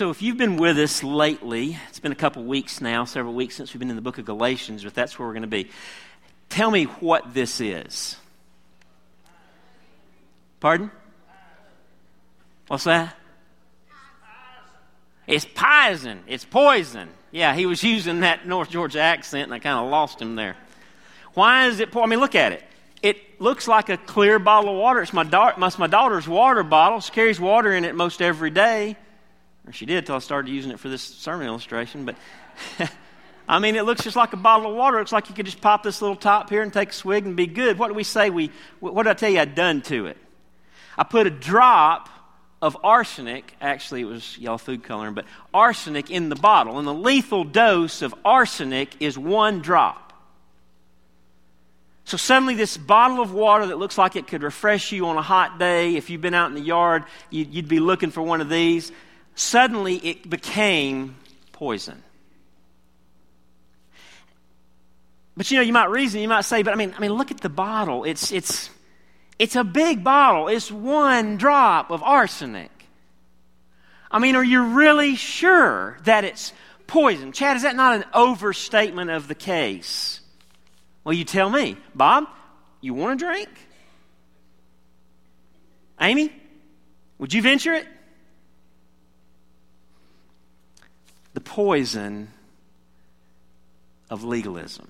[0.00, 3.54] So, if you've been with us lately, it's been a couple weeks now, several weeks
[3.54, 5.68] since we've been in the book of Galatians, but that's where we're going to be.
[6.48, 8.16] Tell me what this is.
[10.58, 10.90] Pardon?
[12.68, 13.14] What's that?
[15.26, 16.20] It's poison.
[16.26, 17.10] It's poison.
[17.30, 20.56] Yeah, he was using that North Georgia accent, and I kind of lost him there.
[21.34, 21.92] Why is it?
[21.92, 22.64] Po- I mean, look at it.
[23.02, 25.02] It looks like a clear bottle of water.
[25.02, 27.00] It's my, da- my daughter's water bottle.
[27.00, 28.96] She carries water in it most every day.
[29.70, 32.04] Or she did until I started using it for this sermon illustration.
[32.04, 32.16] But
[33.48, 34.96] I mean, it looks just like a bottle of water.
[34.96, 37.24] It looks like you could just pop this little top here and take a swig
[37.24, 37.78] and be good.
[37.78, 38.50] What do we say we?
[38.80, 40.16] What did I tell you I'd done to it?
[40.98, 42.08] I put a drop
[42.60, 43.54] of arsenic.
[43.60, 46.80] Actually, it was yellow food coloring, but arsenic in the bottle.
[46.80, 50.12] And the lethal dose of arsenic is one drop.
[52.06, 55.22] So suddenly, this bottle of water that looks like it could refresh you on a
[55.22, 58.40] hot day, if you've been out in the yard, you'd, you'd be looking for one
[58.40, 58.90] of these
[59.40, 61.16] suddenly it became
[61.52, 62.02] poison.
[65.36, 67.30] But you know, you might reason, you might say, but I mean, I mean, look
[67.30, 68.04] at the bottle.
[68.04, 68.68] It's it's
[69.38, 70.48] it's a big bottle.
[70.48, 72.70] It's one drop of arsenic.
[74.10, 76.52] I mean, are you really sure that it's
[76.86, 77.32] poison?
[77.32, 80.20] Chad, is that not an overstatement of the case?
[81.04, 81.78] Well, you tell me.
[81.94, 82.26] Bob,
[82.82, 83.48] you want a drink?
[86.00, 86.32] Amy,
[87.18, 87.86] would you venture it?
[91.40, 92.28] The poison
[94.10, 94.86] of legalism.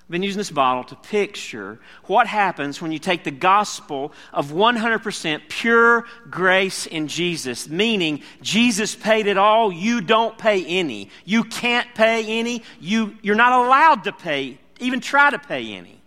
[0.00, 4.52] I've been using this bottle to picture what happens when you take the gospel of
[4.52, 11.10] 100% pure grace in Jesus, meaning Jesus paid it all, you don't pay any.
[11.24, 16.00] You can't pay any, you, you're not allowed to pay, even try to pay any.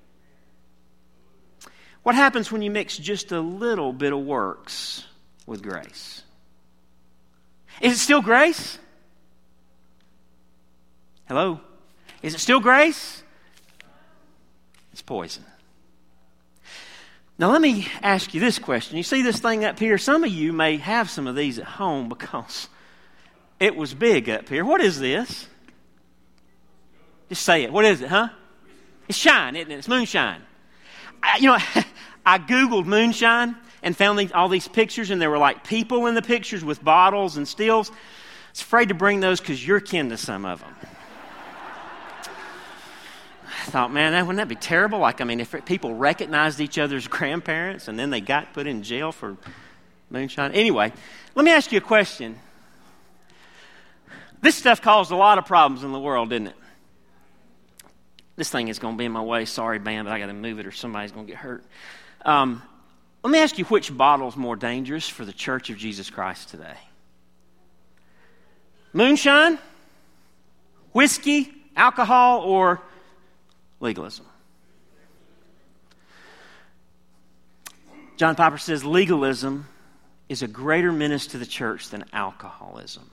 [2.02, 5.06] What happens when you mix just a little bit of works
[5.45, 6.23] with grace?
[7.82, 8.78] Is it still grace?
[11.28, 11.62] Hello?
[12.22, 13.24] Is it still grace?
[14.92, 15.45] It's poison.
[17.38, 18.98] Now, let me ask you this question.
[18.98, 19.98] You see this thing up here?
[19.98, 22.68] Some of you may have some of these at home because
[23.62, 24.66] it was big up here.
[24.66, 25.48] What is this?
[27.30, 27.72] Just say it.
[27.72, 28.30] What is it, huh?
[29.08, 29.78] It's shine, isn't it?
[29.78, 30.42] It's moonshine.
[31.23, 31.58] I, you know,
[32.26, 36.16] I Googled moonshine and found these, all these pictures, and there were like people in
[36.16, 37.90] the pictures with bottles and stills.
[37.90, 37.94] I
[38.52, 40.76] was afraid to bring those because you're kin to some of them.
[43.70, 45.00] I thought, man, that, wouldn't that be terrible?
[45.00, 48.84] Like, I mean, if people recognized each other's grandparents and then they got put in
[48.84, 49.38] jail for
[50.10, 50.54] moonshine.
[50.54, 50.92] Anyway,
[51.36, 52.39] let me ask you a question.
[54.42, 56.56] This stuff caused a lot of problems in the world, didn't it?
[58.38, 59.44] This thing is going to be in my way.
[59.45, 61.64] Sorry, man, but I got to move it or somebody's going to get hurt.
[62.26, 62.64] Um,
[63.24, 66.50] let me ask you which bottle is more dangerous for the church of Jesus Christ
[66.50, 66.78] today?
[68.94, 69.60] Moonshine,
[70.94, 72.82] whiskey, alcohol, or
[73.80, 74.26] legalism?
[78.18, 79.68] John Piper says legalism
[80.28, 83.10] is a greater menace to the church than alcoholism.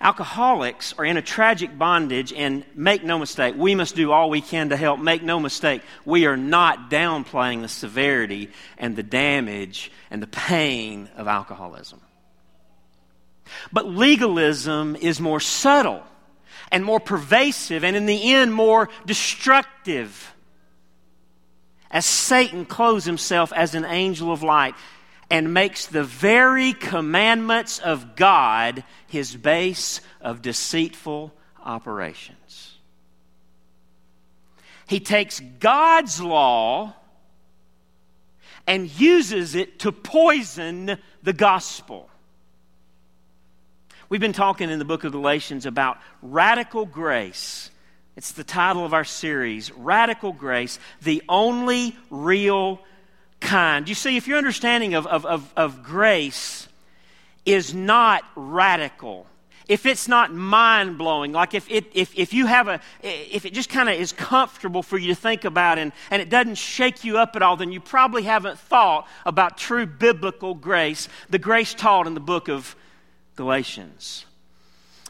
[0.00, 4.40] Alcoholics are in a tragic bondage, and make no mistake, we must do all we
[4.40, 4.98] can to help.
[4.98, 11.08] Make no mistake, we are not downplaying the severity and the damage and the pain
[11.16, 12.00] of alcoholism.
[13.72, 16.02] But legalism is more subtle
[16.72, 20.32] and more pervasive, and in the end, more destructive.
[21.90, 24.74] As Satan clothes himself as an angel of light
[25.30, 31.32] and makes the very commandments of God his base of deceitful
[31.64, 32.78] operations.
[34.86, 36.94] He takes God's law
[38.66, 42.08] and uses it to poison the gospel.
[44.08, 47.70] We've been talking in the book of Galatians about radical grace.
[48.16, 52.80] It's the title of our series Radical Grace, the only real
[53.44, 53.88] kind.
[53.88, 56.66] You see, if your understanding of, of, of, of grace
[57.44, 59.26] is not radical,
[59.68, 63.54] if it's not mind blowing, like if, it, if, if you have a, if it
[63.54, 67.04] just kind of is comfortable for you to think about and, and it doesn't shake
[67.04, 71.74] you up at all, then you probably haven't thought about true biblical grace, the grace
[71.74, 72.74] taught in the book of
[73.36, 74.26] Galatians.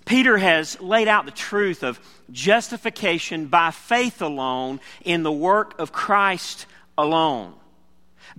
[0.05, 1.99] Peter has laid out the truth of
[2.31, 6.67] justification by faith alone in the work of Christ
[6.99, 7.55] alone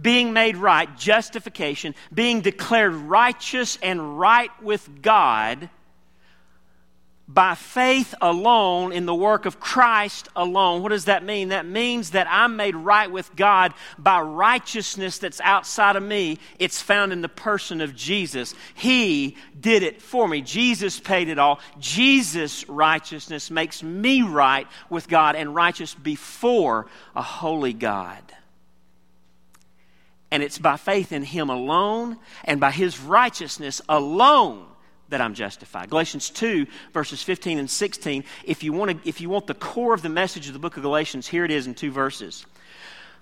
[0.01, 5.69] being made right, justification, being declared righteous and right with God
[7.27, 10.83] by faith alone in the work of Christ alone.
[10.83, 11.49] What does that mean?
[11.49, 16.37] That means that I'm made right with God by righteousness that's outside of me.
[16.59, 18.53] It's found in the person of Jesus.
[18.75, 20.41] He did it for me.
[20.41, 21.59] Jesus paid it all.
[21.79, 28.21] Jesus' righteousness makes me right with God and righteous before a holy God.
[30.35, 34.65] And it's by faith in Him alone and by His righteousness alone
[35.07, 35.89] that I'm justified.
[35.89, 38.25] Galatians 2, verses 15 and 16.
[38.43, 40.75] If you, want to, if you want the core of the message of the book
[40.75, 42.45] of Galatians, here it is in two verses.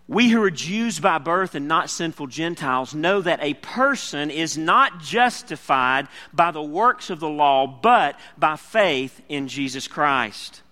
[0.08, 4.58] We who are Jews by birth and not sinful Gentiles know that a person is
[4.58, 10.63] not justified by the works of the law, but by faith in Jesus Christ.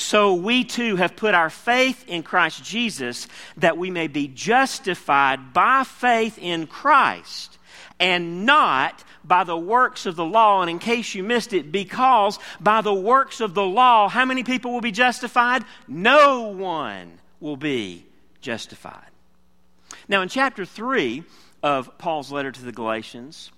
[0.00, 5.52] So we too have put our faith in Christ Jesus that we may be justified
[5.52, 7.58] by faith in Christ
[8.00, 10.62] and not by the works of the law.
[10.62, 14.42] And in case you missed it, because by the works of the law, how many
[14.42, 15.64] people will be justified?
[15.86, 18.06] No one will be
[18.40, 19.10] justified.
[20.08, 21.24] Now, in chapter 3
[21.62, 23.52] of Paul's letter to the Galatians,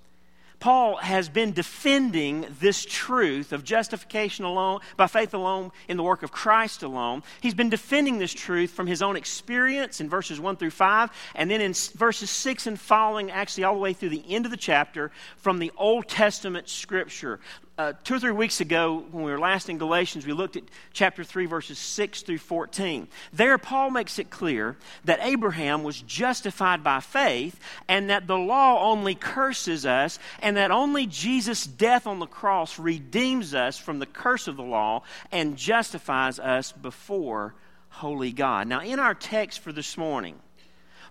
[0.62, 6.23] Paul has been defending this truth of justification alone, by faith alone, in the work
[6.23, 7.25] of Christ alone.
[7.41, 11.50] He's been defending this truth from his own experience in verses 1 through 5, and
[11.50, 14.56] then in verses 6 and following, actually all the way through the end of the
[14.56, 17.41] chapter, from the Old Testament scripture
[17.78, 20.64] uh, two or three weeks ago, when we were last in Galatians, we looked at
[20.92, 23.08] chapter 3, verses 6 through 14.
[23.32, 27.58] There, Paul makes it clear that Abraham was justified by faith
[27.88, 32.78] and that the law only curses us and that only Jesus' death on the cross
[32.78, 37.54] redeems us from the curse of the law and justifies us before
[37.88, 38.66] holy God.
[38.66, 40.36] Now, in our text for this morning,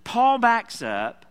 [0.03, 1.25] Paul backs up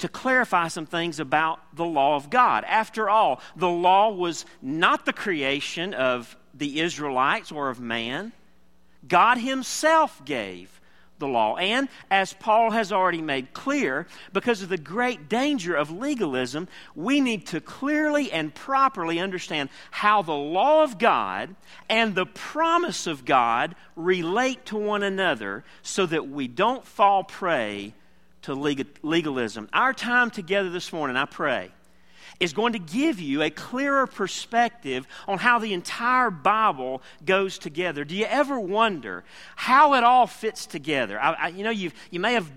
[0.00, 2.64] to clarify some things about the law of God.
[2.64, 8.32] After all, the law was not the creation of the Israelites or of man,
[9.06, 10.80] God Himself gave
[11.18, 11.56] the law.
[11.56, 17.20] And as Paul has already made clear, because of the great danger of legalism, we
[17.20, 21.54] need to clearly and properly understand how the law of God
[21.88, 27.94] and the promise of God relate to one another so that we don't fall prey
[28.42, 29.68] to legalism.
[29.72, 31.70] Our time together this morning, I pray,
[32.38, 38.04] is going to give you a clearer perspective on how the entire Bible goes together.
[38.04, 39.24] Do you ever wonder
[39.56, 41.20] how it all fits together?
[41.20, 42.50] I, I, you know, you you may have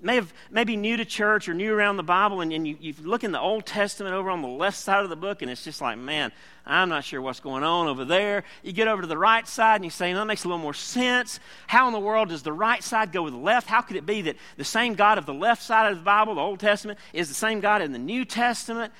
[0.00, 2.94] may have maybe new to church or new around the Bible, and, and you, you
[3.02, 5.64] look in the Old Testament over on the left side of the book, and it's
[5.64, 6.32] just like, man,
[6.66, 8.44] I'm not sure what's going on over there.
[8.62, 10.74] You get over to the right side, and you say, that makes a little more
[10.74, 11.40] sense.
[11.66, 13.68] How in the world does the right side go with the left?
[13.68, 16.34] How could it be that the same God of the left side of the Bible,
[16.34, 18.92] the Old Testament, is the same God in the New Testament?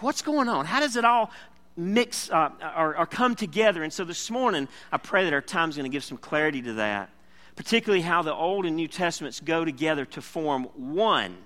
[0.00, 0.66] What's going on?
[0.66, 1.30] How does it all
[1.76, 3.82] mix uh, or, or come together?
[3.82, 6.62] And so this morning, I pray that our time is going to give some clarity
[6.62, 7.10] to that
[7.56, 11.36] particularly how the Old and New Testaments go together to form one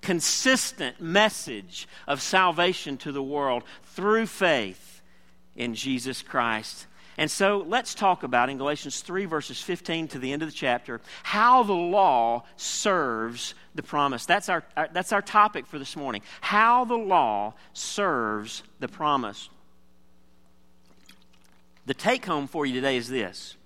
[0.00, 5.02] consistent message of salvation to the world through faith
[5.56, 6.86] in Jesus Christ.
[7.18, 10.54] And so let's talk about in Galatians 3, verses 15 to the end of the
[10.54, 14.26] chapter, how the law serves the promise.
[14.26, 16.20] That's our, our, that's our topic for this morning.
[16.42, 19.48] How the law serves the promise.
[21.86, 23.56] The take home for you today is this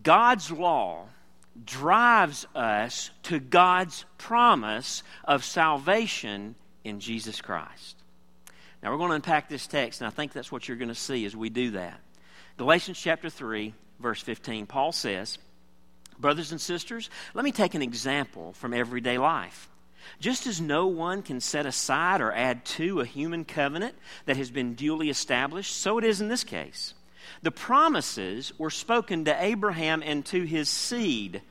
[0.00, 1.06] God's law
[1.64, 6.54] drives us to God's promise of salvation
[6.84, 7.96] in Jesus Christ.
[8.82, 10.94] Now, we're going to unpack this text, and I think that's what you're going to
[10.94, 12.00] see as we do that.
[12.56, 15.38] Galatians chapter 3, verse 15, Paul says,
[16.18, 19.68] Brothers and sisters, let me take an example from everyday life.
[20.20, 23.94] Just as no one can set aside or add to a human covenant
[24.26, 26.94] that has been duly established, so it is in this case.
[27.40, 31.42] The promises were spoken to Abraham and to his seed.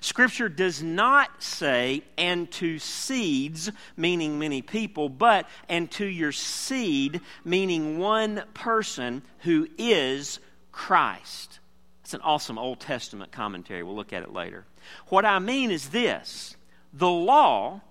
[0.00, 7.20] Scripture does not say, and to seeds, meaning many people, but and to your seed,
[7.44, 10.40] meaning one person who is
[10.72, 11.58] Christ.
[12.02, 13.82] It's an awesome Old Testament commentary.
[13.82, 14.64] We'll look at it later.
[15.08, 16.56] What I mean is this
[16.92, 17.82] the law,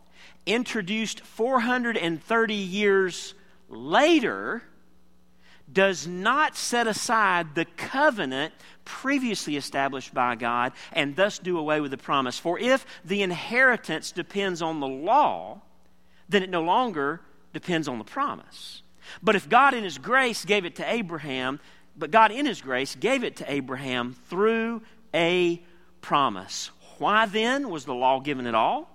[0.46, 3.34] introduced 430 years
[3.70, 4.64] later,
[5.72, 8.54] does not set aside the covenant
[8.86, 12.40] previously established by God and thus do away with the promise.
[12.40, 15.62] For if the inheritance depends on the law,
[16.28, 17.22] then it no longer
[17.54, 18.82] depends on the promise.
[19.22, 21.60] But if God in His grace gave it to Abraham,
[21.98, 24.82] but God in His grace gave it to Abraham through
[25.14, 25.62] a
[26.02, 26.72] promise.
[26.98, 28.90] Why then was the law given at all?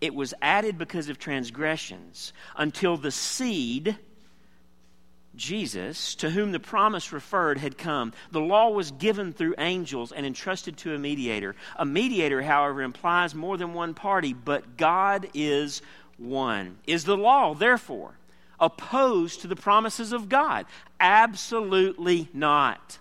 [0.00, 3.96] It was added because of transgressions until the seed
[5.34, 8.12] Jesus, to whom the promise referred, had come.
[8.30, 11.56] The law was given through angels and entrusted to a mediator.
[11.76, 15.82] A mediator, however, implies more than one party, but God is
[16.18, 16.78] one.
[16.86, 18.12] Is the law, therefore,
[18.60, 20.66] opposed to the promises of God?
[21.00, 22.98] Absolutely not.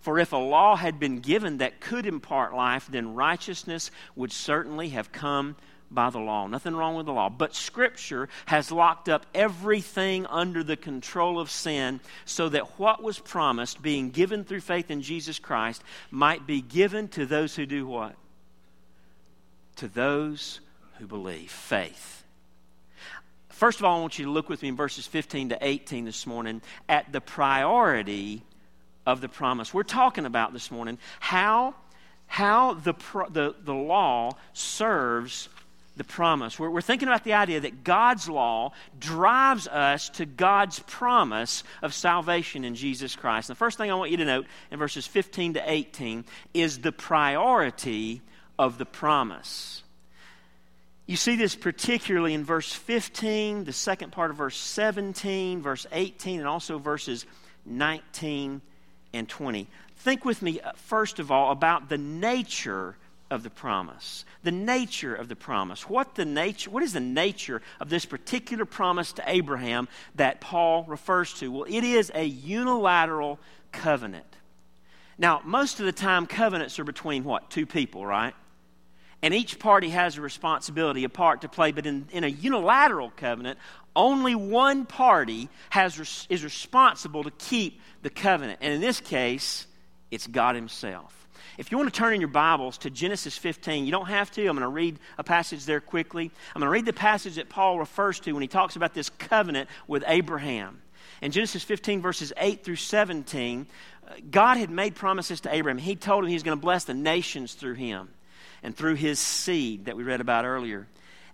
[0.00, 4.90] For if a law had been given that could impart life, then righteousness would certainly
[4.90, 5.56] have come
[5.90, 6.46] by the law.
[6.46, 7.28] Nothing wrong with the law.
[7.28, 13.18] But Scripture has locked up everything under the control of sin so that what was
[13.18, 17.86] promised, being given through faith in Jesus Christ, might be given to those who do
[17.86, 18.14] what?
[19.76, 20.60] To those
[20.98, 21.50] who believe.
[21.50, 22.24] Faith.
[23.48, 26.04] First of all, I want you to look with me in verses 15 to 18
[26.04, 28.42] this morning at the priority
[29.04, 29.72] of the promise.
[29.74, 31.74] We're talking about this morning how,
[32.26, 32.94] how the,
[33.30, 35.48] the, the law serves
[35.98, 36.58] the promise.
[36.58, 41.92] We're, we're, thinking about the idea that God's law drives us to God's promise of
[41.92, 43.50] salvation in Jesus Christ.
[43.50, 46.24] And the first thing I want you to note in verses 15 to 18
[46.54, 48.22] is the priority
[48.58, 49.82] of the promise.
[51.06, 56.38] You see this particularly in verse 15, the second part of verse 17, verse 18,
[56.38, 57.26] and also verses
[57.64, 58.60] 19
[59.12, 59.66] and 20.
[59.96, 62.96] Think with me, uh, first of all, about the nature
[63.30, 64.24] of the promise.
[64.42, 65.88] The nature of the promise.
[65.88, 70.84] What the nature what is the nature of this particular promise to Abraham that Paul
[70.84, 71.50] refers to?
[71.50, 73.38] Well, it is a unilateral
[73.72, 74.24] covenant.
[75.18, 77.50] Now, most of the time covenants are between what?
[77.50, 78.34] Two people, right?
[79.20, 83.10] And each party has a responsibility, a part to play, but in, in a unilateral
[83.10, 83.58] covenant,
[83.96, 88.60] only one party has, is responsible to keep the covenant.
[88.62, 89.66] And in this case,
[90.12, 91.17] it's God Himself.
[91.58, 94.46] If you want to turn in your Bibles to Genesis 15, you don't have to.
[94.46, 96.30] I'm going to read a passage there quickly.
[96.54, 99.10] I'm going to read the passage that Paul refers to when he talks about this
[99.10, 100.80] covenant with Abraham.
[101.20, 103.66] In Genesis 15, verses 8 through 17,
[104.06, 105.78] uh, God had made promises to Abraham.
[105.78, 108.08] He told him he was going to bless the nations through him
[108.62, 110.86] and through his seed that we read about earlier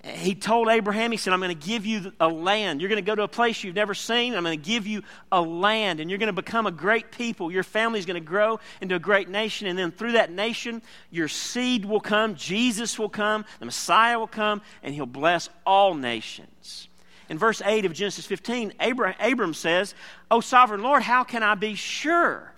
[0.04, 2.82] he told Abraham, he said, I'm going to give you a land.
[2.82, 4.34] You're going to go to a place you've never seen.
[4.34, 7.50] I'm going to give you a land, and you're going to become a great people.
[7.50, 11.26] Your family's going to grow into a great nation, and then through that nation, your
[11.26, 16.88] seed will come, Jesus will come, the Messiah will come, and he'll bless all nations.
[17.30, 19.94] In verse 8 of Genesis 15, Abraham, Abram says,
[20.30, 22.52] Oh, sovereign Lord, how can I be sure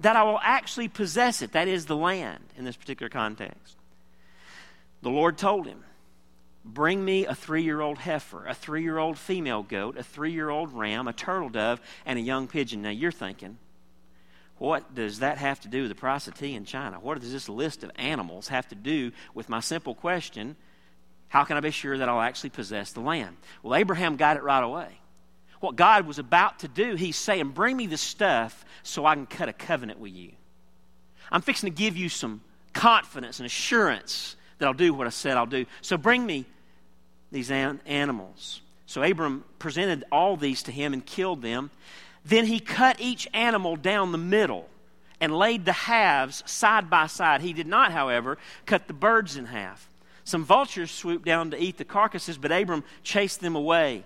[0.00, 1.52] that I will actually possess it?
[1.52, 3.76] That is the land in this particular context.
[5.02, 5.84] The Lord told him,
[6.64, 10.32] Bring me a three year old heifer, a three year old female goat, a three
[10.32, 12.82] year old ram, a turtle dove, and a young pigeon.
[12.82, 13.58] Now you're thinking,
[14.58, 16.98] what does that have to do with the price of tea in China?
[17.00, 20.56] What does this list of animals have to do with my simple question?
[21.28, 23.36] How can I be sure that I'll actually possess the land?
[23.62, 24.88] Well, Abraham got it right away.
[25.60, 29.26] What God was about to do, he's saying, Bring me the stuff so I can
[29.26, 30.32] cut a covenant with you.
[31.30, 32.40] I'm fixing to give you some
[32.72, 35.66] confidence and assurance that I'll do what I said I'll do.
[35.80, 36.44] So bring me
[37.30, 38.60] these an- animals.
[38.86, 41.70] So Abram presented all these to him and killed them.
[42.24, 44.68] Then he cut each animal down the middle
[45.20, 47.40] and laid the halves side by side.
[47.40, 49.88] He did not, however, cut the birds in half.
[50.24, 54.04] Some vultures swooped down to eat the carcasses, but Abram chased them away.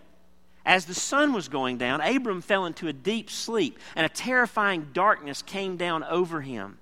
[0.65, 4.91] As the sun was going down, Abram fell into a deep sleep, and a terrifying
[4.93, 6.79] darkness came down over him.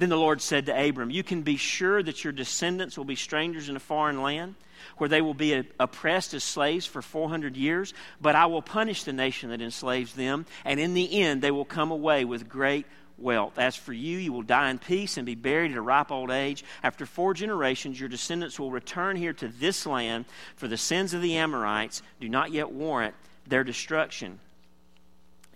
[0.00, 3.16] Then the Lord said to Abram, You can be sure that your descendants will be
[3.16, 4.54] strangers in a foreign land,
[4.96, 9.12] where they will be oppressed as slaves for 400 years, but I will punish the
[9.12, 12.86] nation that enslaves them, and in the end they will come away with great
[13.18, 13.58] wealth.
[13.58, 16.30] As for you, you will die in peace and be buried at a ripe old
[16.30, 16.64] age.
[16.82, 20.24] After four generations, your descendants will return here to this land,
[20.56, 23.14] for the sins of the Amorites do not yet warrant
[23.46, 24.40] their destruction.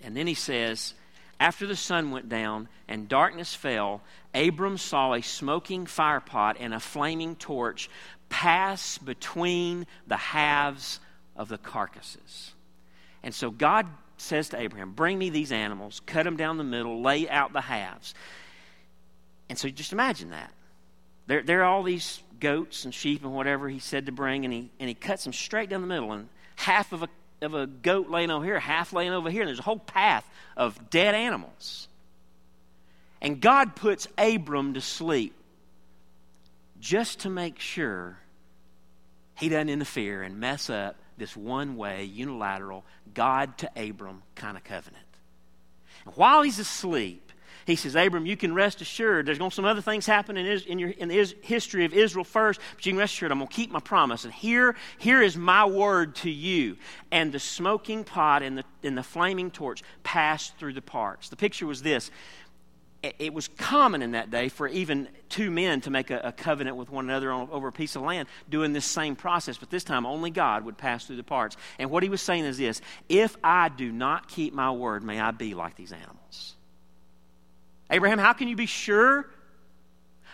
[0.03, 0.93] And then he says,
[1.41, 4.03] after the sun went down and darkness fell,
[4.35, 7.89] Abram saw a smoking firepot and a flaming torch
[8.29, 11.01] pass between the halves
[11.37, 12.53] of the carcasses.
[13.23, 13.87] And so God
[14.17, 17.61] says to Abraham, Bring me these animals, cut them down the middle, lay out the
[17.61, 18.15] halves.
[19.49, 20.53] And so just imagine that.
[21.27, 24.53] There, there are all these goats and sheep and whatever he said to bring, and
[24.53, 26.13] he, and he cuts them straight down the middle.
[26.13, 27.09] And half of a
[27.43, 30.29] of a goat laying over here, half laying over here, and there's a whole path
[30.57, 31.89] of dead animals.
[33.21, 35.35] And God puts Abram to sleep
[36.81, 38.19] just to make sure
[39.37, 44.65] he doesn't interfere and mess up this one way, unilateral, God to Abram kind of
[44.65, 45.05] covenant.
[46.05, 47.24] And while he's asleep,
[47.67, 49.27] he says, Abram, you can rest assured.
[49.27, 52.25] There's going to some other things happen in, in, your, in the history of Israel
[52.25, 54.25] first, but you can rest assured I'm going to keep my promise.
[54.25, 56.77] And here, here is my word to you.
[57.11, 61.29] And the smoking pot and the, and the flaming torch passed through the parts.
[61.29, 62.11] The picture was this
[63.19, 66.77] it was common in that day for even two men to make a, a covenant
[66.77, 69.85] with one another on, over a piece of land doing this same process, but this
[69.85, 71.57] time only God would pass through the parts.
[71.79, 75.21] And what he was saying is this if I do not keep my word, may
[75.21, 76.54] I be like these animals.
[77.91, 79.27] Abraham, how can you be sure?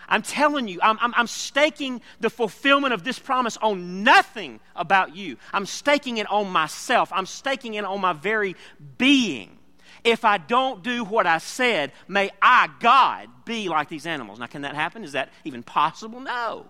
[0.07, 5.15] I'm telling you, I'm, I'm, I'm, staking the fulfillment of this promise on nothing about
[5.15, 5.37] you.
[5.53, 7.11] I'm staking it on myself.
[7.13, 8.57] I'm staking it on my very
[8.97, 9.57] being.
[10.03, 14.39] If I don't do what I said, may I, God, be like these animals.
[14.39, 15.03] Now, can that happen?
[15.03, 16.19] Is that even possible?
[16.19, 16.65] No.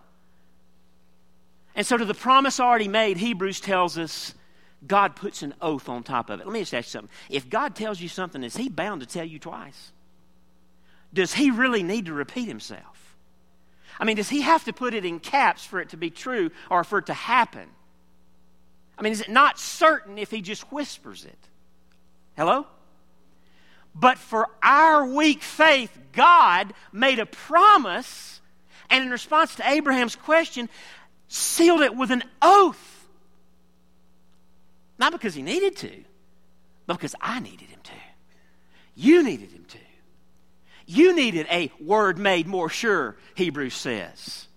[1.74, 4.36] And so, to the promise already made, Hebrews tells us
[4.86, 6.46] God puts an oath on top of it.
[6.46, 7.16] Let me just ask you something.
[7.30, 9.94] If God tells you something, is He bound to tell you twice?
[11.14, 13.16] Does He really need to repeat Himself?
[14.00, 16.52] I mean, does He have to put it in caps for it to be true
[16.70, 17.70] or for it to happen?
[18.98, 21.40] I mean, is it not certain if He just whispers it?
[22.38, 22.66] Hello?
[23.94, 28.42] But for our weak faith, God made a promise,
[28.90, 30.70] and in response to Abraham's question,
[31.28, 33.08] sealed it with an oath.
[34.98, 36.04] Not because he needed to,
[36.86, 37.94] but because I needed him to.
[38.96, 39.78] You needed him to.
[40.92, 44.48] You needed a word made more sure, Hebrews says.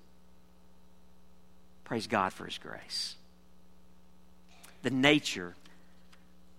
[1.84, 3.14] Praise God for his grace.
[4.82, 5.54] The nature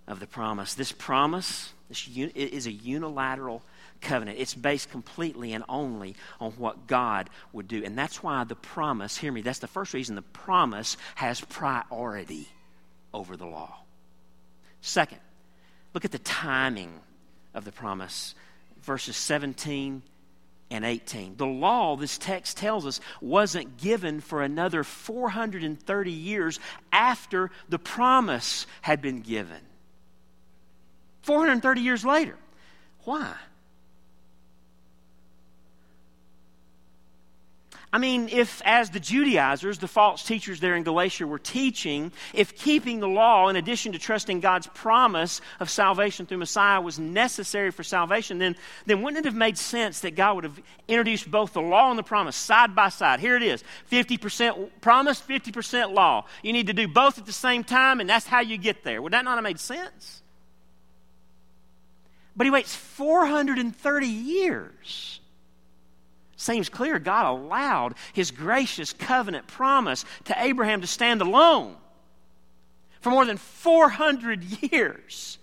[0.08, 0.75] of the promise.
[0.75, 3.63] This promise this is a unilateral
[4.00, 4.39] covenant.
[4.39, 7.84] It's based completely and only on what God would do.
[7.84, 12.48] And that's why the promise, hear me, that's the first reason the promise has priority
[13.13, 13.79] over the law.
[14.79, 15.20] Second,
[15.94, 16.94] look at the timing
[17.53, 18.36] of the promise.
[18.86, 20.01] Verses 17
[20.72, 21.38] and 18.
[21.38, 26.60] The law, this text tells us, wasn't given for another 430 years
[26.92, 29.62] after the promise had been given.
[31.24, 32.38] 430 years later.
[33.04, 33.36] Why?
[37.96, 42.54] I mean, if, as the Judaizers, the false teachers there in Galatia, were teaching, if
[42.54, 47.72] keeping the law, in addition to trusting God's promise of salvation through Messiah, was necessary
[47.72, 51.54] for salvation, then, then wouldn't it have made sense that God would have introduced both
[51.54, 53.22] the law and the promise side by side?
[53.22, 56.26] Here it is 50% promise, 50% law.
[56.43, 59.02] You need to do both at the same time, and that's how you get there.
[59.02, 60.22] Would that not have made sense?
[62.36, 65.22] But he waits 430 years.
[66.38, 71.76] Seems clear God allowed his gracious covenant promise to Abraham to stand alone
[73.00, 75.38] for more than 400 years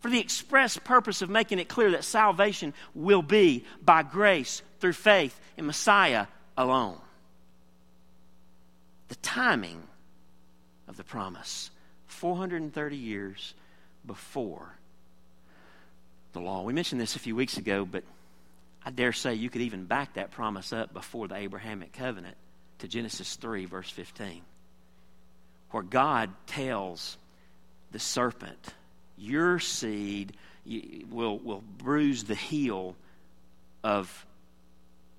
[0.00, 4.94] for the express purpose of making it clear that salvation will be by grace through
[4.94, 6.98] faith in Messiah alone.
[9.08, 9.82] The timing
[10.88, 11.70] of the promise
[12.06, 13.54] 430 years
[14.06, 14.74] before
[16.32, 16.62] the law.
[16.62, 18.04] We mentioned this a few weeks ago, but
[18.84, 22.36] I dare say you could even back that promise up before the Abrahamic covenant
[22.78, 24.40] to Genesis 3, verse 15,
[25.70, 27.18] where God tells
[27.92, 28.74] the serpent,
[29.18, 30.32] Your seed
[31.10, 32.96] will, will bruise the heel
[33.84, 34.26] of,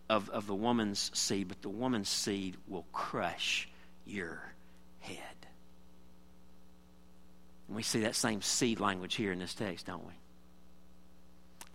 [0.09, 3.69] of, of the woman's seed, but the woman's seed will crush
[4.05, 4.41] your
[5.01, 5.17] head.
[7.67, 10.13] And we see that same seed language here in this text, don't we?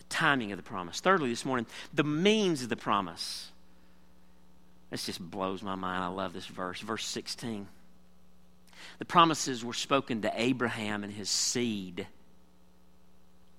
[0.08, 1.00] Timing of the promise.
[1.00, 3.50] Thirdly, this morning, the means of the promise.
[4.90, 6.02] This just blows my mind.
[6.02, 6.80] I love this verse.
[6.80, 7.66] Verse 16.
[8.98, 12.06] The promises were spoken to Abraham and his seed.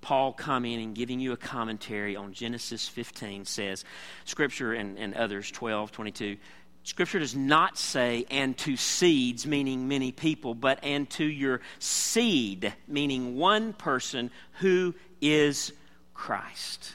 [0.02, 3.84] Paul coming and giving you a commentary on Genesis 15 says,
[4.26, 6.38] Scripture and, and others, 12, 22,
[6.84, 12.74] Scripture does not say, and to seeds, meaning many people, but and to your seed,
[12.88, 15.74] meaning one person who is
[16.18, 16.94] Christ.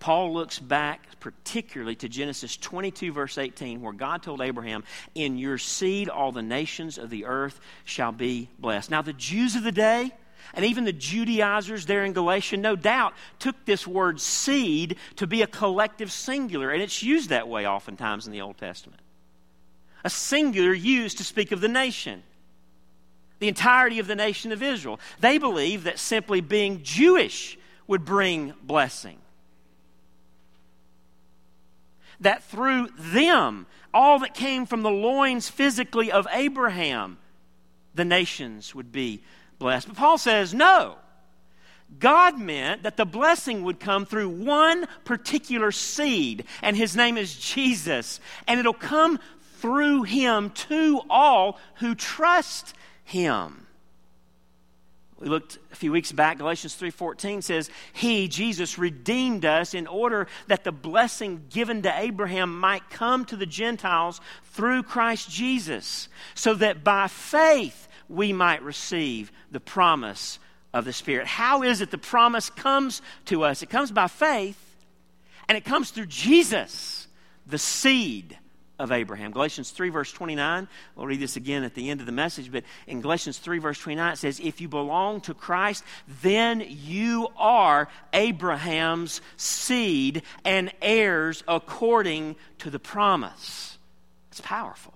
[0.00, 4.82] Paul looks back particularly to Genesis 22, verse 18, where God told Abraham,
[5.14, 8.90] In your seed all the nations of the earth shall be blessed.
[8.90, 10.10] Now, the Jews of the day,
[10.52, 15.42] and even the Judaizers there in Galatia, no doubt, took this word seed to be
[15.42, 19.00] a collective singular, and it's used that way oftentimes in the Old Testament.
[20.02, 22.22] A singular used to speak of the nation,
[23.38, 24.98] the entirety of the nation of Israel.
[25.20, 27.58] They believe that simply being Jewish
[27.90, 29.18] would bring blessing.
[32.20, 37.18] That through them, all that came from the loins physically of Abraham,
[37.96, 39.24] the nations would be
[39.58, 39.88] blessed.
[39.88, 40.98] But Paul says, no.
[41.98, 47.34] God meant that the blessing would come through one particular seed, and his name is
[47.34, 48.20] Jesus.
[48.46, 49.18] And it'll come
[49.58, 52.72] through him to all who trust
[53.02, 53.66] him.
[55.20, 60.26] We looked a few weeks back, Galatians 3:14 says, "He, Jesus, redeemed us in order
[60.46, 66.54] that the blessing given to Abraham might come to the Gentiles through Christ Jesus, so
[66.54, 70.38] that by faith we might receive the promise
[70.72, 73.62] of the Spirit." How is it the promise comes to us?
[73.62, 74.74] It comes by faith,
[75.48, 77.08] and it comes through Jesus,
[77.46, 78.38] the seed
[78.80, 79.30] of Abraham.
[79.30, 80.66] Galatians 3, verse 29.
[80.96, 83.78] We'll read this again at the end of the message, but in Galatians 3, verse
[83.78, 85.84] 29, it says, If you belong to Christ,
[86.22, 93.78] then you are Abraham's seed and heirs according to the promise.
[94.30, 94.94] It's powerful.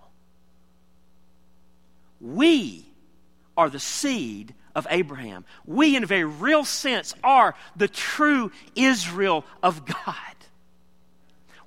[2.20, 2.86] We
[3.54, 5.44] are the seed of Abraham.
[5.66, 10.33] We, in a very real sense, are the true Israel of God.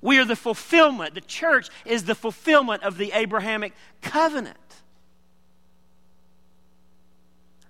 [0.00, 1.14] We are the fulfillment.
[1.14, 4.56] The church is the fulfillment of the Abrahamic covenant.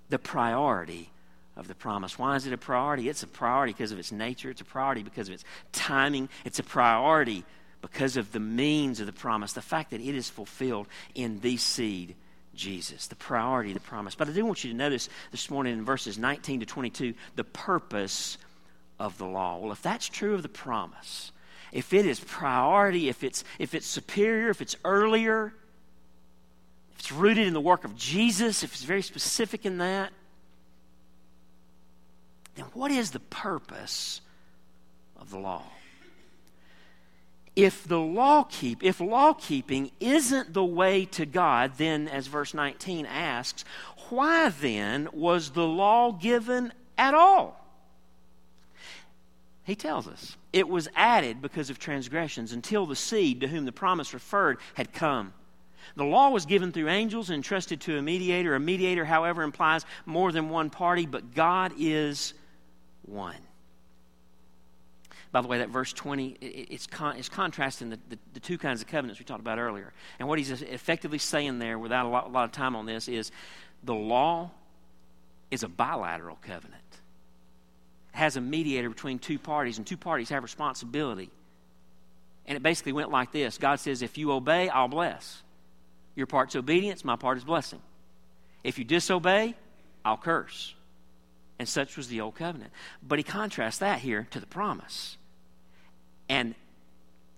[0.08, 1.10] The priority
[1.56, 2.18] of the promise.
[2.18, 3.08] Why is it a priority?
[3.08, 6.58] It's a priority because of its nature, it's a priority because of its timing, it's
[6.60, 7.44] a priority
[7.82, 11.56] because of the means of the promise, the fact that it is fulfilled in the
[11.56, 12.14] seed.
[12.54, 14.16] Jesus, the priority of the promise.
[14.16, 17.44] But I do want you to notice this morning in verses 19 to 22 the
[17.44, 18.36] purpose
[18.98, 19.58] of the law.
[19.58, 21.30] Well, if that's true of the promise,
[21.72, 25.52] if it is priority, if it's, if it's superior, if it's earlier,
[26.92, 30.12] if it's rooted in the work of Jesus, if it's very specific in that,
[32.54, 34.20] then what is the purpose
[35.16, 35.62] of the law?
[37.54, 42.54] If the law keep, if law keeping isn't the way to God, then as verse
[42.54, 43.64] 19 asks,
[44.10, 47.64] why then was the law given at all?
[49.64, 53.72] He tells us it was added because of transgressions until the seed to whom the
[53.72, 55.32] promise referred had come.
[55.96, 58.54] The law was given through angels and entrusted to a mediator.
[58.54, 62.34] A mediator, however, implies more than one party, but God is
[63.02, 63.36] one.
[65.30, 68.80] By the way, that verse 20, it's, con- it's contrasting the, the, the, two kinds
[68.80, 69.92] of covenants we talked about earlier.
[70.18, 73.08] And what he's effectively saying there, without a lot, a lot of time on this,
[73.08, 73.30] is
[73.84, 74.50] the law
[75.50, 76.87] is a bilateral covenant
[78.18, 81.30] has a mediator between two parties, and two parties have responsibility.
[82.46, 85.42] And it basically went like this God says, If you obey, I'll bless.
[86.16, 87.80] Your part's obedience, my part is blessing.
[88.64, 89.54] If you disobey,
[90.04, 90.74] I'll curse.
[91.60, 92.72] And such was the old covenant.
[93.06, 95.16] But he contrasts that here to the promise.
[96.28, 96.56] And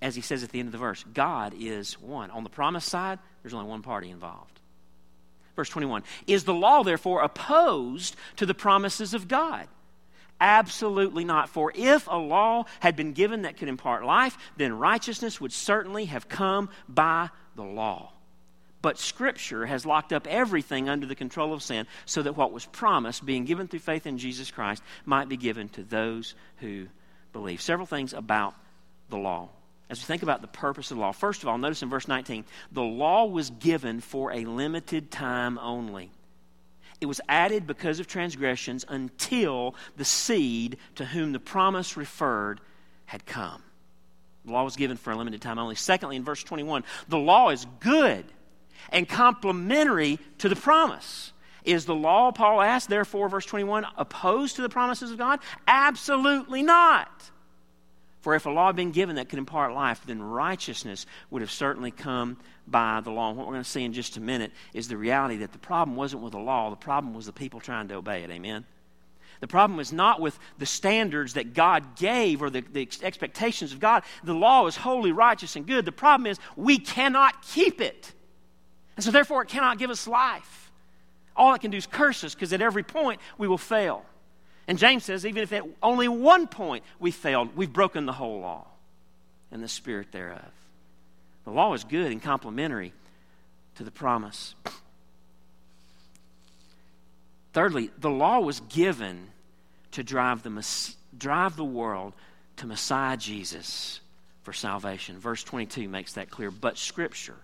[0.00, 2.30] as he says at the end of the verse, God is one.
[2.30, 4.60] On the promise side, there's only one party involved.
[5.56, 9.68] Verse 21 Is the law, therefore, opposed to the promises of God?
[10.40, 11.50] Absolutely not.
[11.50, 16.06] For if a law had been given that could impart life, then righteousness would certainly
[16.06, 18.12] have come by the law.
[18.82, 22.64] But Scripture has locked up everything under the control of sin so that what was
[22.64, 26.86] promised, being given through faith in Jesus Christ, might be given to those who
[27.34, 27.60] believe.
[27.60, 28.54] Several things about
[29.10, 29.50] the law.
[29.90, 32.08] As we think about the purpose of the law, first of all, notice in verse
[32.08, 36.10] 19, the law was given for a limited time only.
[37.00, 42.60] It was added because of transgressions until the seed to whom the promise referred
[43.06, 43.62] had come.
[44.44, 45.74] The law was given for a limited time only.
[45.74, 48.24] Secondly, in verse 21, the law is good
[48.90, 51.32] and complementary to the promise.
[51.64, 55.40] Is the law, Paul asked, therefore, verse 21, opposed to the promises of God?
[55.66, 57.30] Absolutely not.
[58.20, 61.50] For if a law had been given that could impart life, then righteousness would have
[61.50, 63.30] certainly come by the law.
[63.30, 65.58] And what we're going to see in just a minute is the reality that the
[65.58, 68.30] problem wasn't with the law, the problem was the people trying to obey it.
[68.30, 68.66] Amen?
[69.40, 73.80] The problem was not with the standards that God gave or the, the expectations of
[73.80, 74.02] God.
[74.22, 75.86] The law is holy, righteous, and good.
[75.86, 78.12] The problem is we cannot keep it.
[78.96, 80.70] And so, therefore, it cannot give us life.
[81.34, 84.04] All it can do is curse us because at every point we will fail.
[84.70, 88.38] And James says, even if at only one point we failed, we've broken the whole
[88.38, 88.68] law
[89.50, 90.52] and the spirit thereof.
[91.44, 92.92] The law is good and complementary
[93.74, 94.54] to the promise.
[97.52, 99.30] Thirdly, the law was given
[99.90, 100.64] to drive the,
[101.18, 102.12] drive the world
[102.58, 103.98] to Messiah Jesus
[104.44, 105.18] for salvation.
[105.18, 106.52] Verse 22 makes that clear.
[106.52, 107.34] But Scripture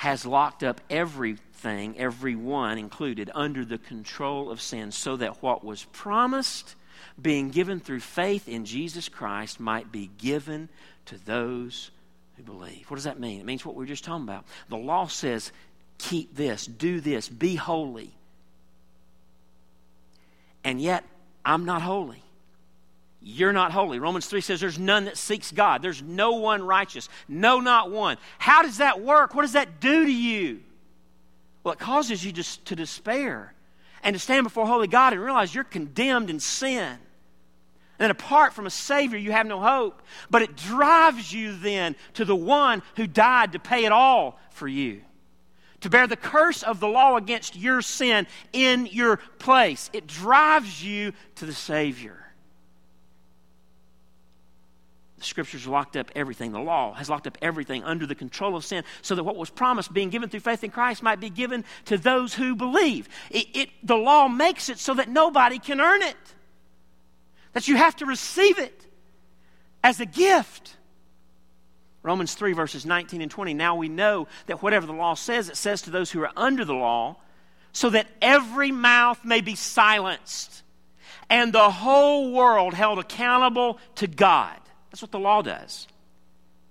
[0.00, 5.84] has locked up everything, everyone included, under the control of sin, so that what was
[5.92, 6.74] promised,
[7.20, 10.70] being given through faith in Jesus Christ, might be given
[11.04, 11.90] to those
[12.38, 12.86] who believe.
[12.88, 13.40] What does that mean?
[13.40, 14.46] It means what we are just talking about.
[14.70, 15.52] The law says,
[15.98, 18.14] keep this, do this, be holy.
[20.64, 21.04] And yet,
[21.44, 22.22] I'm not holy.
[23.22, 23.98] You're not holy.
[23.98, 25.82] Romans 3 says there's none that seeks God.
[25.82, 27.08] There's no one righteous.
[27.28, 28.16] No, not one.
[28.38, 29.34] How does that work?
[29.34, 30.60] What does that do to you?
[31.62, 33.52] Well, it causes you just to despair
[34.02, 36.96] and to stand before holy God and realize you're condemned in sin.
[37.98, 40.00] And apart from a Savior, you have no hope.
[40.30, 44.66] But it drives you then to the one who died to pay it all for
[44.66, 45.02] you
[45.80, 49.90] to bear the curse of the law against your sin in your place.
[49.92, 52.29] It drives you to the Savior.
[55.20, 56.52] The scriptures locked up everything.
[56.52, 59.50] The law has locked up everything under the control of sin so that what was
[59.50, 63.08] promised, being given through faith in Christ, might be given to those who believe.
[63.30, 66.16] It, it, the law makes it so that nobody can earn it,
[67.52, 68.86] that you have to receive it
[69.84, 70.76] as a gift.
[72.02, 73.54] Romans 3, verses 19 and 20.
[73.54, 76.64] Now we know that whatever the law says, it says to those who are under
[76.64, 77.16] the law,
[77.72, 80.62] so that every mouth may be silenced
[81.30, 84.58] and the whole world held accountable to God.
[84.90, 85.86] That's what the law does.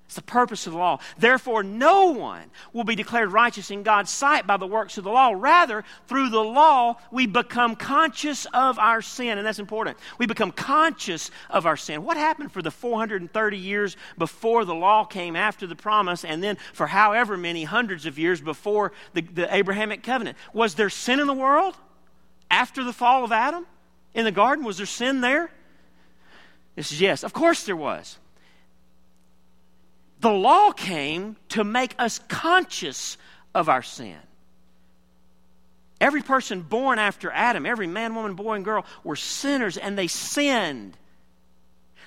[0.09, 0.97] It's the purpose of the law.
[1.19, 5.11] Therefore, no one will be declared righteous in God's sight by the works of the
[5.11, 5.35] law.
[5.37, 9.37] Rather, through the law, we become conscious of our sin.
[9.37, 9.99] And that's important.
[10.17, 12.03] We become conscious of our sin.
[12.03, 16.57] What happened for the 430 years before the law came after the promise, and then
[16.73, 20.39] for however many hundreds of years before the, the Abrahamic covenant?
[20.53, 21.77] Was there sin in the world
[22.49, 23.67] after the fall of Adam
[24.15, 24.65] in the garden?
[24.65, 25.51] Was there sin there?
[26.79, 27.25] This is yes.
[27.25, 28.17] Of course there was.
[30.21, 33.17] The law came to make us conscious
[33.53, 34.15] of our sin.
[35.99, 40.07] Every person born after Adam, every man, woman, boy, and girl were sinners and they
[40.07, 40.95] sinned.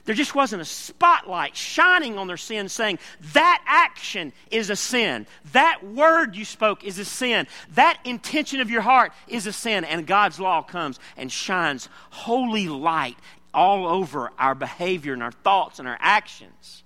[0.06, 2.98] There just wasn't a spotlight shining on their sin saying,
[3.34, 5.26] that action is a sin.
[5.52, 7.46] That word you spoke is a sin.
[7.74, 9.84] That intention of your heart is a sin.
[9.84, 13.18] And God's law comes and shines holy light
[13.54, 16.82] all over our behavior and our thoughts and our actions.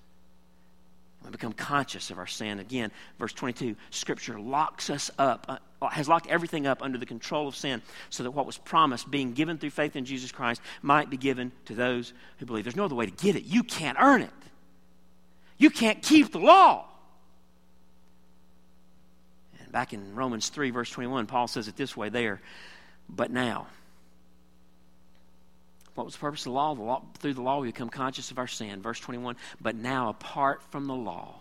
[1.27, 2.61] We become conscious of our sin.
[2.61, 7.49] Again, verse 22, Scripture locks us up, uh, has locked everything up under the control
[7.49, 11.11] of sin, so that what was promised, being given through faith in Jesus Christ, might
[11.11, 12.65] be given to those who believe.
[12.65, 13.45] There's no other way to get it.
[13.45, 14.31] You can't earn it,
[15.59, 16.87] you can't keep the law.
[19.61, 22.41] And back in Romans 3, verse 21, Paul says it this way there,
[23.09, 23.67] but now.
[25.97, 26.75] What was the purpose of the law?
[26.75, 27.03] the law?
[27.19, 28.83] Through the law, we become conscious of our sin.
[28.83, 31.41] Verse 21 But now, apart from the law,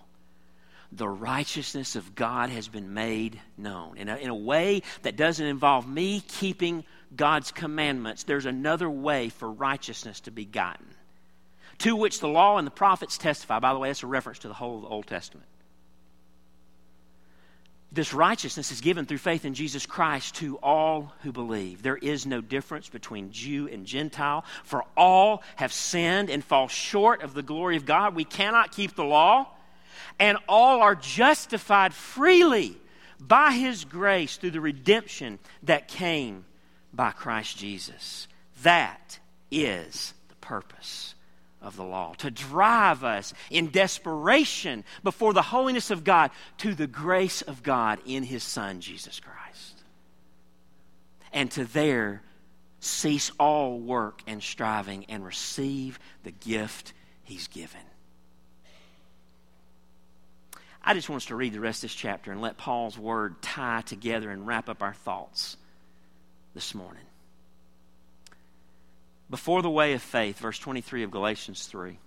[0.91, 3.98] the righteousness of God has been made known.
[3.98, 9.30] In a, in a way that doesn't involve me keeping God's commandments, there's another way
[9.30, 10.88] for righteousness to be gotten.
[11.80, 13.60] To which the law and the prophets testify.
[13.60, 15.48] By the way, that's a reference to the whole of the Old Testament
[17.95, 21.81] this righteousness is given through faith in Jesus Christ to all who believe.
[21.81, 27.23] There is no difference between Jew and Gentile, for all have sinned and fall short
[27.23, 28.13] of the glory of God.
[28.13, 29.47] We cannot keep the law,
[30.19, 32.77] and all are justified freely
[33.19, 36.45] by His grace through the redemption that came
[36.93, 38.27] by Christ Jesus.
[38.63, 41.14] That is the purpose
[41.65, 46.88] of the law, to drive us in desperation before the holiness of God to the
[46.88, 49.84] grace of God in His Son, Jesus Christ.
[51.34, 52.21] And to there
[52.80, 57.82] cease all work and striving and receive the gift He's given.
[60.84, 63.41] I just want us to read the rest of this chapter and let Paul's word
[63.41, 65.58] tie together and wrap up our thoughts
[66.54, 67.01] this morning
[69.36, 72.00] before the way of faith, verse 23 of Galatians 3.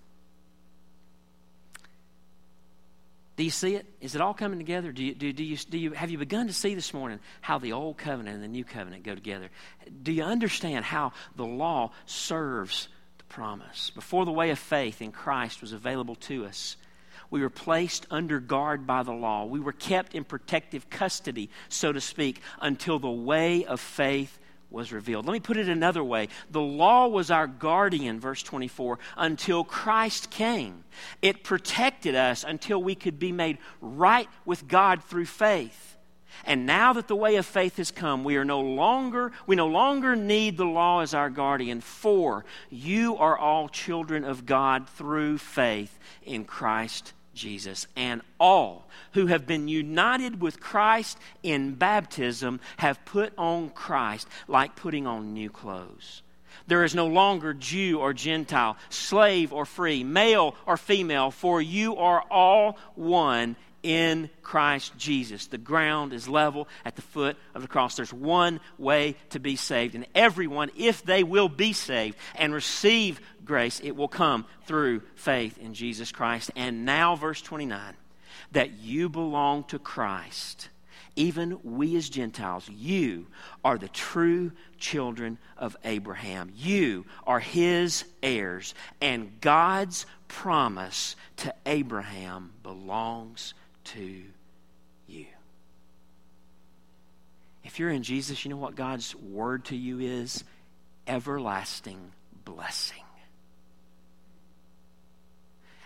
[3.35, 3.85] Do you see it?
[4.01, 4.91] Is it all coming together?
[4.91, 7.59] Do you, do, do, you, do you, have you begun to see this morning how
[7.59, 9.51] the old covenant and the new covenant go together?
[10.01, 12.87] Do you understand how the law serves
[13.19, 13.91] the promise?
[13.91, 16.77] Before the way of faith in Christ was available to us,
[17.29, 19.45] we were placed under guard by the law.
[19.45, 24.38] We were kept in protective custody, so to speak, until the way of faith
[24.69, 25.25] was revealed.
[25.25, 26.27] Let me put it another way.
[26.51, 30.83] The law was our guardian, verse 24, until Christ came.
[31.21, 35.97] It protected us until we could be made right with God through faith.
[36.45, 39.67] And now that the way of faith has come, we are no longer we no
[39.67, 45.39] longer need the law as our guardian, for you are all children of God through
[45.39, 53.03] faith in Christ Jesus, and all who have been united with Christ in baptism have
[53.05, 56.21] put on Christ like putting on new clothes.
[56.67, 61.95] There is no longer Jew or Gentile, slave or free, male or female, for you
[61.95, 65.47] are all one in Christ Jesus.
[65.47, 67.95] The ground is level at the foot of the cross.
[67.95, 73.19] There's one way to be saved, and everyone, if they will be saved and receive
[73.45, 76.51] grace, it will come through faith in Jesus Christ.
[76.55, 77.95] And now, verse 29
[78.51, 80.69] that you belong to Christ
[81.19, 83.27] even we as Gentiles, you
[83.65, 86.49] are the true children of Abraham.
[86.55, 93.53] You are his heirs, and God's promise to Abraham belongs
[93.93, 94.23] to
[95.07, 95.25] you.
[97.63, 100.43] If you're in Jesus, you know what God's word to you is?
[101.07, 102.11] Everlasting
[102.45, 103.03] blessing.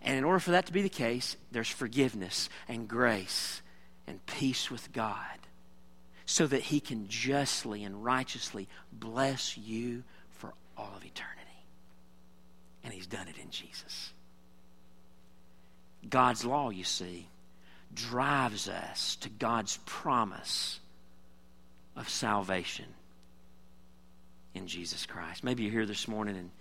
[0.01, 3.61] And in order for that to be the case, there's forgiveness and grace
[4.05, 5.15] and peace with God
[6.25, 11.39] so that He can justly and righteously bless you for all of eternity.
[12.83, 14.11] And He's done it in Jesus.
[16.09, 17.27] God's law, you see,
[17.95, 20.79] drives us to God's promise
[21.95, 22.85] of salvation
[24.53, 25.43] in Jesus Christ.
[25.43, 26.51] Maybe you're here this morning and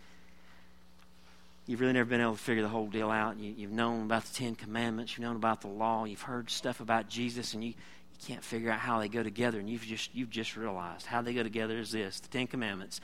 [1.66, 3.38] you've really never been able to figure the whole deal out.
[3.38, 6.80] You, have known about the Ten Commandments, you've known about the law, you've heard stuff
[6.80, 9.58] about Jesus, and you, you can't figure out how they go together.
[9.58, 13.00] And you've just, you've just realized how they go together is this the Ten Commandments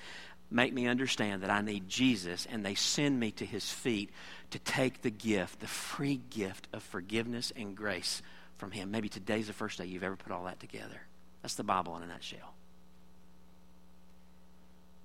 [0.51, 4.11] make me understand that I need Jesus, and they send me to his feet
[4.51, 8.23] to take the gift, the free gift of forgiveness and grace
[8.57, 8.91] from him.
[8.91, 11.03] Maybe today's the first day you've ever put all that together.
[11.43, 12.55] That's the Bible in a nutshell.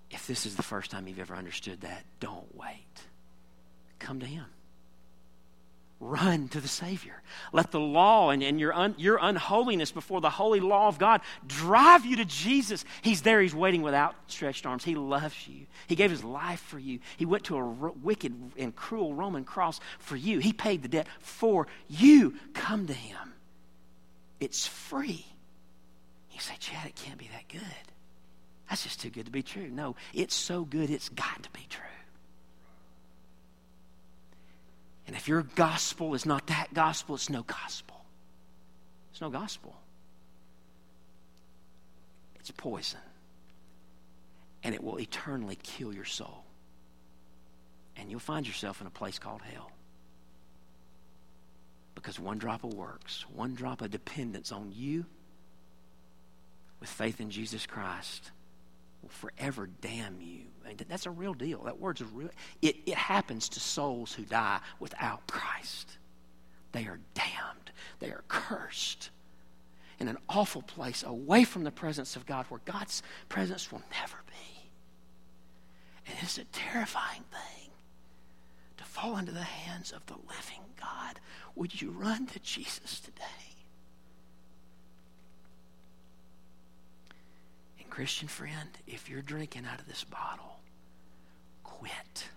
[0.10, 3.03] If this is the first time you've ever understood that, don't wait
[4.03, 4.45] come to Him.
[6.03, 7.21] Run to the Savior.
[7.53, 11.21] Let the law and, and your, un, your unholiness before the holy law of God
[11.47, 12.83] drive you to Jesus.
[13.01, 13.41] He's there.
[13.41, 14.83] He's waiting with outstretched arms.
[14.83, 15.65] He loves you.
[15.87, 16.99] He gave His life for you.
[17.15, 17.65] He went to a
[18.03, 20.39] wicked and cruel Roman cross for you.
[20.39, 22.33] He paid the debt for you.
[22.53, 23.33] Come to Him.
[24.41, 25.25] It's free.
[26.33, 27.61] You say, Chad, it can't be that good.
[28.69, 29.69] That's just too good to be true.
[29.69, 31.81] No, it's so good, it's got to be true.
[35.07, 38.03] And if your gospel is not that gospel, it's no gospel.
[39.11, 39.75] It's no gospel.
[42.39, 42.99] It's poison.
[44.63, 46.43] And it will eternally kill your soul.
[47.97, 49.71] And you'll find yourself in a place called hell.
[51.95, 55.05] Because one drop of works, one drop of dependence on you
[56.79, 58.31] with faith in Jesus Christ
[59.03, 60.45] will forever damn you.
[60.89, 61.63] That's a real deal.
[61.63, 62.29] That word's a real.
[62.61, 65.97] It, it happens to souls who die without Christ.
[66.71, 67.71] They are damned.
[67.99, 69.11] They are cursed
[69.99, 74.17] in an awful place away from the presence of God where God's presence will never
[74.27, 74.69] be.
[76.07, 77.71] And it's a terrifying thing
[78.77, 81.19] to fall into the hands of the living God.
[81.55, 83.52] Would you run to Jesus today?
[87.93, 90.58] Christian friend, if you're drinking out of this bottle,
[91.63, 92.27] quit.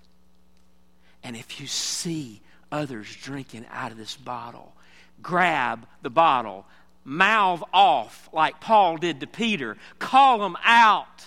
[1.24, 4.74] And if you see others drinking out of this bottle,
[5.22, 6.66] grab the bottle,
[7.06, 11.24] mouth off like Paul did to Peter, call them out,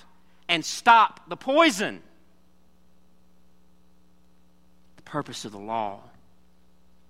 [0.48, 2.04] and stop the poison.
[4.98, 6.02] The purpose of the law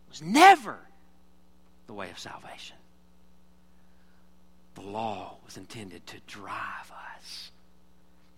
[0.08, 0.78] was never
[1.88, 2.78] the way of salvation.
[4.80, 7.52] The law was intended to drive us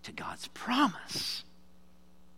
[0.02, 1.44] to God's promise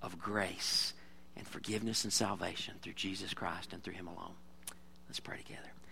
[0.03, 0.93] of grace
[1.37, 4.35] and forgiveness and salvation through Jesus Christ and through Him alone.
[5.09, 5.71] Let's pray together.